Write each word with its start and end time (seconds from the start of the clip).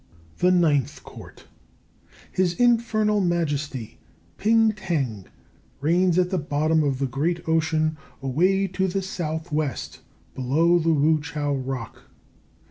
THE 0.39 0.49
NINTH 0.51 1.03
COURT. 1.03 1.43
His 2.31 2.55
Infernal 2.55 3.21
Majesty, 3.21 3.99
P'ing 4.39 4.73
Têng, 4.73 5.25
reigns 5.79 6.17
at 6.17 6.31
the 6.31 6.39
bottom 6.39 6.81
of 6.83 6.97
the 6.97 7.05
great 7.05 7.47
Ocean, 7.47 7.97
away 8.19 8.65
to 8.69 8.87
the 8.87 9.03
south 9.03 9.51
west, 9.51 9.99
below 10.33 10.79
the 10.79 10.91
Wu 10.91 11.19
chiao 11.21 11.53
rock. 11.55 12.09